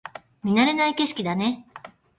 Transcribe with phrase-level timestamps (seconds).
[0.43, 1.67] 見慣れない景色だね